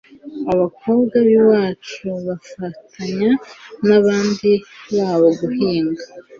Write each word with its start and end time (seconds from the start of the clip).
abakobwa 0.51 1.15
b'iwacu 1.27 2.07
bafatanya 2.27 3.31
n'abandi 3.87 4.51
babo 4.95 5.27
guhinga 5.39 6.03